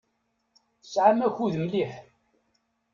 [0.81, 1.91] Tesɛam akud mliḥ.